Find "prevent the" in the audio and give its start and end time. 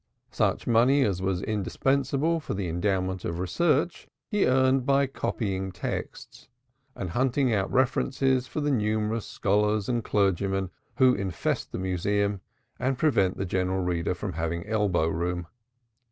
12.97-13.45